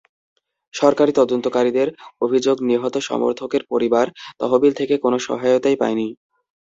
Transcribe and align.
সরকারি 0.73 1.11
তদন্তকারীদের 1.15 1.87
অভিযোগ, 2.21 2.57
নিহত 2.69 2.95
সমর্থকের 3.09 3.63
পরিবার 3.71 4.05
তহবিল 4.39 4.73
থেকে 4.75 4.95
কোনো 4.97 5.17
সহায়তাই 5.27 5.75
পায়নি। 5.81 6.07